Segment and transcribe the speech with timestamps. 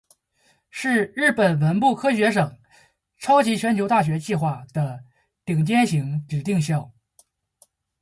[0.71, 2.57] 是日本文部科学省
[3.19, 5.03] 超级全球大学计划的
[5.45, 6.91] 顶尖型指定校。